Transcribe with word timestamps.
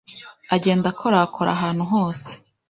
Agenda 0.55 0.85
akorakora 0.93 1.49
ahantu 1.57 1.83
hose 1.91 2.29